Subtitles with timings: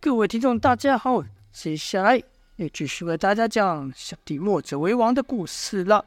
[0.00, 2.22] 各位听众，大家好，接下来
[2.54, 6.04] 也继续为大家讲小弟墨者为王的故事了。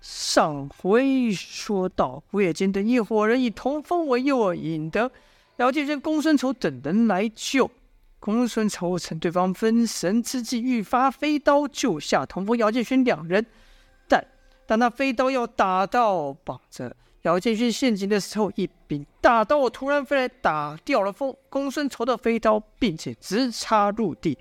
[0.00, 5.08] 上回说到，胡野间等一伙人以童风为诱饵引得，
[5.58, 7.70] 姚建轩、公孙丑等人来救。
[8.18, 13.46] 公孙丑趁对方分神之际，欲发飞刀救下童风、姚建轩两人，
[14.08, 14.26] 但
[14.66, 16.96] 当那飞刀要打到绑着。
[17.22, 24.38] 姚建勋陷阱的时候，一柄大刀突然飞来，打掉了风公孙丑的飞刀，并且直插入地。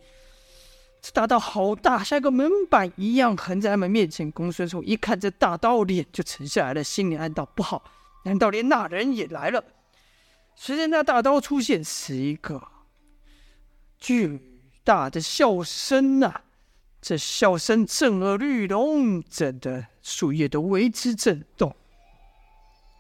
[1.02, 4.32] 这大刀好大，像个门板一样横在他们面前。
[4.32, 7.84] 公孙丑一看这大刀，脸就沉下来了，心里暗道：不好，
[8.26, 9.64] 难道连那人也来了？
[10.56, 12.62] 随着那大刀出现，是一个
[14.00, 14.40] 巨
[14.84, 16.42] 大的笑声呐！
[17.00, 21.76] 这笑声震耳欲聋，震得树叶都为之震动。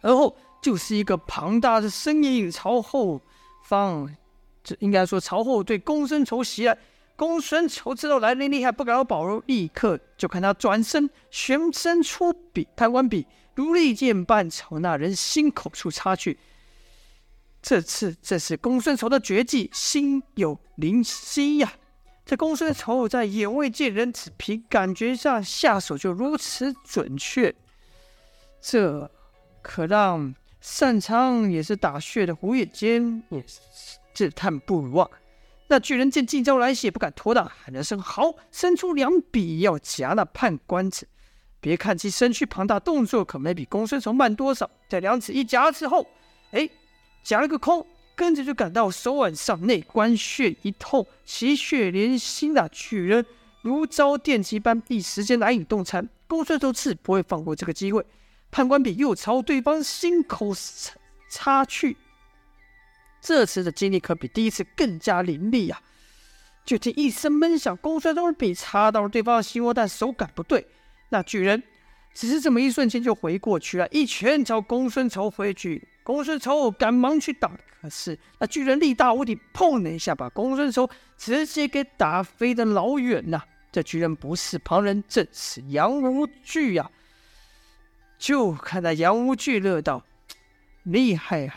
[0.07, 3.19] 而后就是一个庞大的身影朝后
[3.65, 4.15] 方，
[4.63, 6.77] 这应该说朝后对公孙仇袭来。
[7.17, 16.39] 公孙仇知道来人厉害，不敢有保留，立刻就看他转身旋身出笔，判官笔如利剑般朝那人心口处插去。
[17.61, 21.73] 这次这是公孙仇的绝技，心有灵犀呀！
[22.23, 27.53] 这公孙仇在眼未见人，只凭感觉上下手就如此准确，
[28.61, 29.11] 这。
[29.67, 33.59] 可让擅长也是打穴的胡野间也是
[34.13, 35.09] 自叹不如啊！
[35.67, 41.05] 那巨人见计招来袭，也不敢拖大，喊了声“好”，伸出两笔要夹那判官子。
[41.59, 44.71] 别看其身躯庞大，动作可没比公孙丑慢多少。
[44.87, 46.07] 在两指一夹之后，
[46.51, 46.67] 哎，
[47.21, 52.53] 夹了个空，跟着就感到手腕上内关穴一痛，其血连心。
[52.53, 53.25] 的巨人
[53.61, 56.07] 如遭电击般，一时间难以动弹。
[56.25, 58.05] 公孙丑自不会放过这个机会。
[58.51, 60.93] 判官笔又朝对方心口插
[61.29, 61.97] 插去，
[63.21, 65.81] 这次的劲力可比第一次更加凌厉啊！
[66.65, 70.65] 就听一声闷响，公孙丑的笔插到了对方的心窝，但手感不对。
[71.09, 71.61] 那巨人
[72.13, 75.87] 只是这么一瞬间就回过去了，一拳朝公孙丑挥去。
[76.03, 77.51] 公孙丑赶忙去挡，
[77.81, 83.41] 可是那巨人力大无敌，砰的一下把公孙丑直接给打飞的老远呐！
[83.71, 86.89] 这巨人不是旁人，正是杨无惧呀！
[88.17, 90.03] 就看那杨无惧乐道
[90.83, 91.55] ：“厉害呀，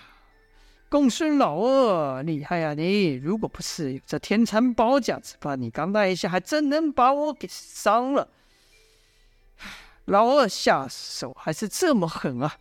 [0.88, 2.74] 公孙老二，厉害呀！
[2.74, 8.28] 你如果不是有这天蚕宝甲，只怕你刚那一下还真能把我给伤了。
[10.04, 12.56] 老二下手还是这么狠啊！”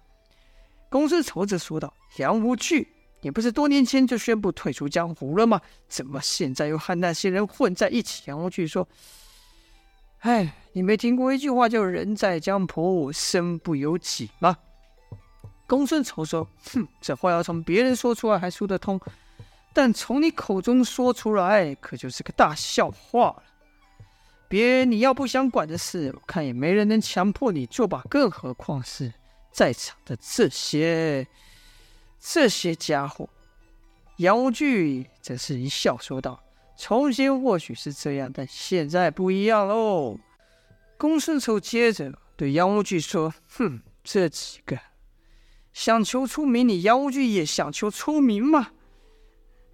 [0.90, 2.88] 公孙丑则说道：“杨无惧，
[3.22, 5.60] 你不是多年前就宣布退出江湖了吗？
[5.88, 8.88] 怎么现在又和那些人混在一起？”杨无惧说。
[10.20, 14.58] 哎，你没听过一句话叫“人在江湖，身不由己”吗？
[15.66, 19.00] 公孙丑说：“哼，这话要从别人说出来还说得通，
[19.74, 23.44] 但从你口中说出来，可就是个大笑话了。
[24.48, 28.04] 别人你要不想管的事，我看也没人能强迫你做吧。
[28.10, 29.14] 更何况是
[29.52, 31.28] 在场的这些
[32.20, 33.30] 这些家伙。”
[34.18, 36.44] 杨无惧则是一笑说道。
[36.82, 40.18] 从前或许是这样，但现在不一样喽。
[40.98, 44.80] 公孙丑接着对杨无惧说：“哼，这几个
[45.74, 48.70] 想求出名，你杨无惧也想求出名吗？”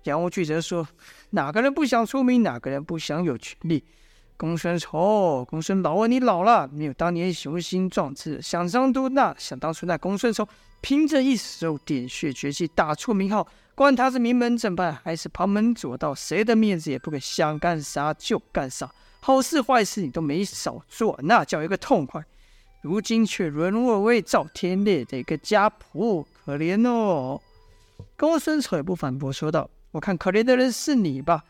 [0.05, 0.87] 杨无惧则说
[1.29, 2.41] ：“哪个人不想出名？
[2.41, 3.83] 哪个人不想有权利？”
[4.37, 8.41] 公孙丑，公孙老啊，你老了，没有当年雄心壮志。
[8.41, 10.47] 想当初那，想当初那公孙丑，
[10.81, 22.23] 凭着一手点穴绝技打出名号，管他是名门正派还是旁门左道，谁的面子也不给，想干啥就干啥，好事坏事你都没少做，那叫一个痛快。
[22.81, 27.41] 如今却沦落为赵天烈的一个家仆，可怜哦。
[28.17, 31.43] 公孙丑也不反驳，说道：“我看可怜的人是你吧。”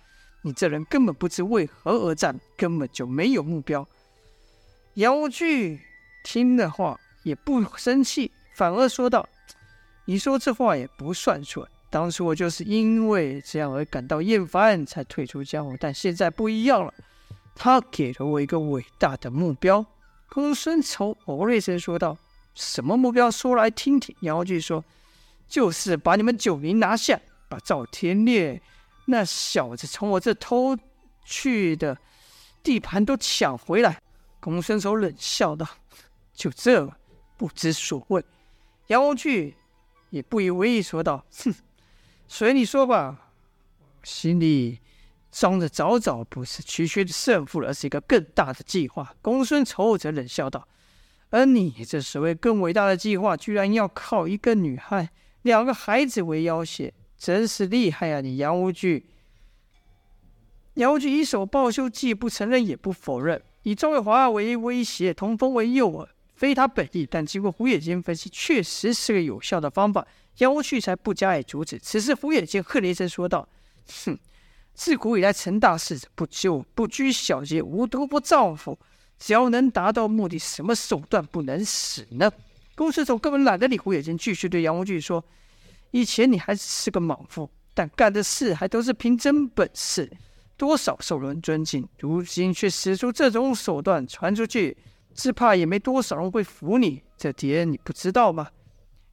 [0.45, 3.85] 你这人根本不知为何而战，根本就没有目标。
[4.94, 5.81] 杨无惧
[6.23, 9.28] 听的话也不生气，反而说道
[10.05, 11.67] ：“你说这话也不算错。
[11.89, 15.75] 当初我就是因为这样而感到厌烦，才退出江湖。
[15.79, 16.93] 但现在不一样了，
[17.55, 19.84] 他给了我一个伟大的目标。”
[20.29, 22.16] 公孙丑哦了一声说道
[22.53, 23.31] ：“什么目标？
[23.31, 24.85] 说来听听。”杨无惧说
[25.49, 28.61] ：“就是把你们九灵拿下，把赵天烈。”
[29.05, 30.78] 那小子从我这偷
[31.23, 31.97] 去的
[32.63, 34.02] 地盘都抢回来。
[34.40, 35.67] 公孙丑冷笑道
[36.34, 36.91] ：“就这，
[37.37, 38.23] 不知所谓。”
[38.87, 39.55] 杨无惧
[40.11, 41.53] 也不以为意，说道：“哼，
[42.28, 43.31] 随你说吧。
[44.03, 44.79] 心里
[45.31, 50.67] 装着早早不是区区的胜负，而是一个更大的计划。”公孙丑则冷笑道
[51.31, 55.09] ：“而你这所谓更伟大的计划，居然要靠一个女孩、
[55.41, 58.22] 两个孩子为要挟。”真是厉害啊！
[58.22, 59.06] 你杨无惧，
[60.76, 67.08] 杨无惧一手抱胸，既不承认也不否认，以周伟华为威胁，童风为诱饵，非他本意。
[67.09, 70.06] 但经过胡野间分析，确实是个有效的方法。
[70.40, 71.79] 杨无惧才不加以阻止。
[71.79, 73.47] 此时胡野间喝了一声，说道
[74.06, 74.20] ：“哼，
[74.73, 78.78] 自古以来成大事者不救不拘小节，无毒不丈夫。
[79.18, 82.29] 只要能达到目的，什么手段不能使呢？”
[82.76, 85.23] 公孙总根本懒得理胡野间，继续对杨无惧说
[85.96, 90.12] ：“以前你还是个莽夫，但干的事还都是凭真本事。”
[90.58, 94.76] 多少受人尊敬，如今却使出这种手段传出去，
[95.14, 97.02] 只怕也没多少人会服你。
[97.16, 98.50] 这点你不知道吗？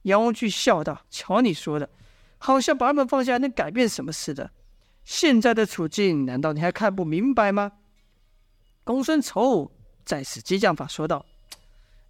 [0.01, 1.89] 杨无惧笑道：“瞧你说的，
[2.37, 4.51] 好像把他们放下能改变什么似的。
[5.05, 7.71] 现在的处境，难道你还看不明白吗？”
[8.83, 9.71] 公孙丑
[10.03, 11.25] 再次激将法说道：“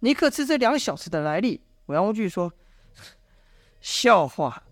[0.00, 2.52] 你可知这两小子的来历？”杨无惧说
[3.84, 4.62] ：“笑话。”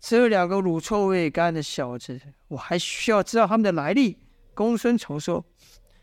[0.00, 4.16] 这两个乳臭未干的小子，我还需要知道他们的来历？
[4.54, 5.44] 公孙丑说：“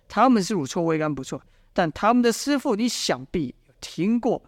[0.07, 1.41] 他们是乳臭未干，不错，
[1.73, 4.43] 但他们的师傅，你想必有听过。”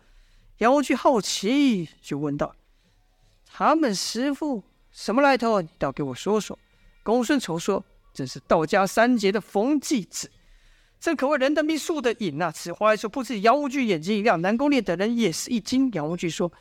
[0.60, 2.56] 杨无惧好奇，就问道
[3.48, 5.62] ：“他们师傅什么来头？
[5.62, 6.60] 你倒给我说说。”
[7.04, 7.84] 公孙丑说
[8.14, 10.30] ：“这是道家三杰的冯继子，
[11.00, 15.90] 这可谓人的命，树的影啊！”此话一出，不止杨无惧眼睛一亮，南宫烈等人也是一惊。
[15.94, 16.52] 杨无惧说。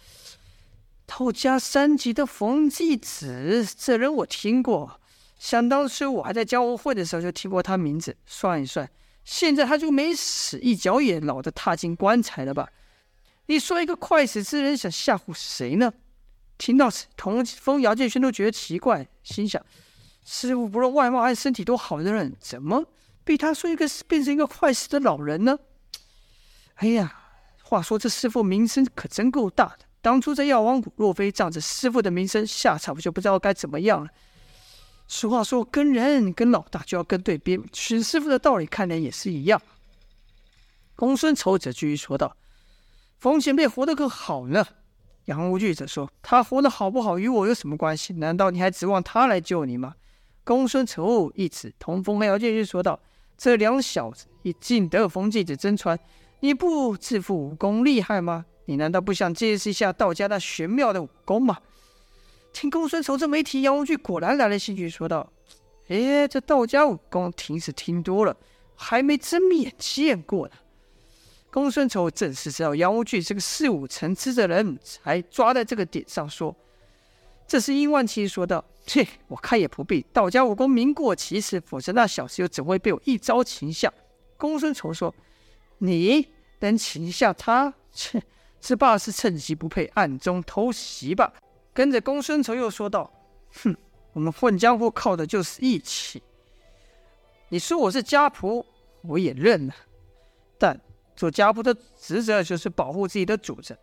[1.07, 5.01] 道家三级的冯继子，这人我听过。
[5.39, 8.17] 想当初我还在江湖会的时候就听过他名字。
[8.27, 8.91] 算一算，
[9.25, 12.69] 现在他就没死，一脚也老得踏进棺材了吧？
[13.47, 15.93] 你说一个快死之人想吓唬谁呢？
[16.59, 19.65] 听到此，童风、姚建轩都觉得奇怪，心想：
[20.25, 22.85] 师傅不论外貌还是身体都好的人，怎么
[23.23, 25.59] 被他说一个变成一个快死的老人呢？
[26.77, 27.15] 哎呀，
[27.63, 29.81] 话说这师傅名声可真够大的。
[30.07, 34.09] 当初在药王谷，若非仗着师傅的名声，下场就不知道该怎么样了。
[35.09, 39.61] 俗话说，跟人跟老大就要跟对边，许师傅的道理看人也是一样。
[40.95, 42.37] 公孙丑者继续说道
[43.19, 44.65] ：“冯前辈活得可好呢？”
[45.27, 48.13] 杨无惧则说：“他活得好不好与我有什么关系？
[48.13, 49.97] 难道你还指望他来救你吗？”
[50.45, 53.01] 公孙丑一指同风和姚建勋说道
[53.37, 55.99] ：“这两小子已尽得冯继子真传，
[56.39, 61.59] 你不自负武功厉害吗？”你难道不想见识一下道家那玄妙的武功吗？
[62.53, 65.31] 听公孙丑这么一提，杨无惧果然来了兴趣，说道
[65.89, 68.37] ：“哎，这道家武功听是听多了，
[68.75, 70.55] 还没真面见过呢。”
[71.53, 76.55] 公孙丑正是知道杨无惧是个四五成之的人，才抓在这个点上说
[77.47, 83.93] ：“这时殷万期说道：‘切，我看也不必，道家武功名过其实，否则那小子又怎会被我一招擒下？’
[84.37, 85.15] 公孙丑说
[85.79, 86.29] ：‘你
[86.61, 88.23] 能擒下他？’切。”
[88.67, 91.33] 只怕是趁其不备，暗中偷袭吧。
[91.73, 93.09] 跟着公孙丑又说道
[93.63, 93.77] ：“哼，
[94.13, 96.21] 我们混江湖靠的就是义气。
[97.49, 98.65] 你说我是家仆，
[99.03, 99.75] 我也认了。
[100.59, 100.81] 但
[101.15, 103.79] 做家仆的职责就是保护自己的主子。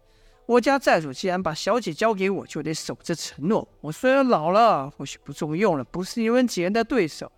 [0.46, 3.66] 我家寨主既然把小姐交给我，就得守着承诺。
[3.80, 7.32] 我虽然老了，或许不中用了，不是你们几人的对手，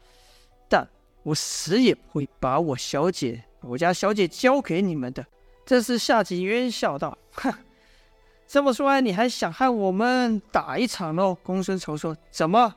[0.68, 0.90] 但
[1.22, 5.24] 我死也不会把我小姐，我家小姐交给你们的。”
[5.64, 7.16] 这时夏侯渊笑道。
[7.36, 7.54] 哼，
[8.48, 11.36] 这么说来，你还想和我们打一场喽？
[11.44, 12.76] 公孙丑说：“怎么？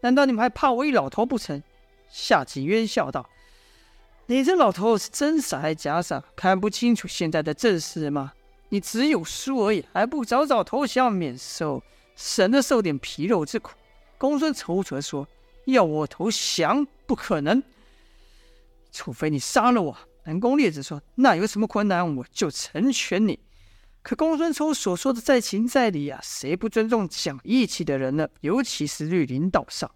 [0.00, 1.62] 难道你们还怕我一老头不成？”
[2.08, 3.28] 夏景渊笑道
[4.26, 6.22] ：“你这老头是真傻还假傻？
[6.34, 8.32] 看不清楚现在的阵势吗？
[8.70, 11.82] 你只有输而已，还不早早投降，免受
[12.16, 13.72] 省得受点皮肉之苦。”
[14.16, 15.26] 公孙丑则说
[15.66, 17.62] ：“要我投降，不可能，
[18.92, 22.16] 除非你杀了我。”南宫烈子说：“那有什么困难？
[22.16, 23.38] 我就成全你。”
[24.02, 28.28] 可公孙丑所说的在情在理啊，谁不尊重讲义气的人呢？
[28.40, 29.90] 尤其是绿林道上。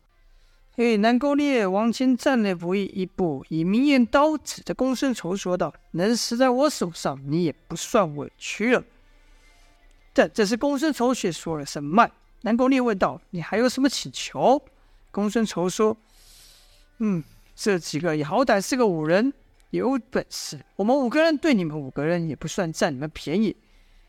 [0.77, 8.85] 嘿，南宫烈往前站了不一一步，以明艳刀指着公孙丑说道：“能死在我手上，你也不算委屈了。”
[10.13, 12.11] 但这时公孙丑却说了声慢。
[12.43, 14.61] 南宫烈问道：“你还有什么请求？”
[15.11, 15.97] 公孙丑说
[16.99, 17.23] ：“嗯，
[17.55, 19.33] 这几个也好歹是个五人。”
[19.71, 23.57] 有本事，我们五个人对你们五个人也不算占你们便宜。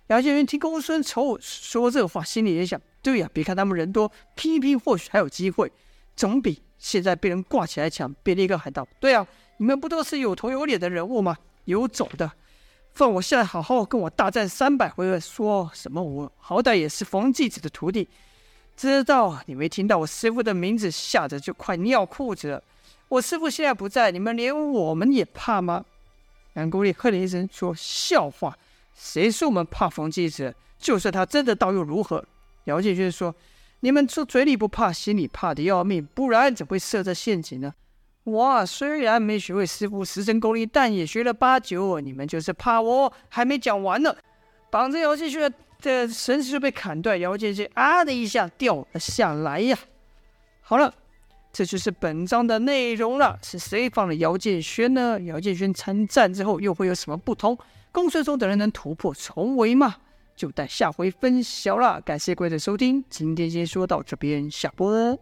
[0.07, 5.71] 杨建云听公孙丑说这话，心里也想：对呀，别看他们人多，拼一拼或许还有机会，
[6.15, 8.13] 总比现在被人挂起来强。
[8.21, 9.25] 别的一个喊道：对啊，
[9.57, 11.35] 你们不都是有头有脸的人物吗？
[11.65, 12.31] 有种的，
[12.93, 18.07] 放我现在好好跟我大战三百回合，说什么我好歹也是冯继子的徒弟，
[18.77, 22.63] 知道你没听到我师傅的名字，吓得就快尿裤子了。
[23.07, 25.83] 我师傅现在不在，你们连我们也怕吗？
[26.53, 28.55] 南宫烈喝了一声，说：“笑话！
[28.95, 30.55] 谁说我们怕冯继子？
[30.79, 32.25] 就算他真的到又如何？”
[32.65, 33.35] 姚建勋说
[33.81, 37.73] ：“你们说嘴里不怕，心里怕的要命，不然怎会设这陷阱呢？”
[38.23, 41.99] 我，虽然没学会师傅十成功力，但也学了八九。
[41.99, 44.15] 你们就是怕我还没讲完呢。
[44.71, 45.39] 绑着姚建勋
[45.81, 49.77] 的绳子就被砍断，姚建勋啊的一下掉了下来呀。
[50.61, 50.91] 好了，
[51.53, 53.37] 这就是本章的内容了。
[53.43, 55.21] 是谁放了姚建勋呢？
[55.21, 57.55] 姚建勋参战之后又会有什么不同？
[57.95, 59.95] 公孙松等人能突破重围吗？
[60.35, 62.01] 就待下回分晓了。
[62.01, 65.17] 感谢各位的收听，今天先说到这边，下播。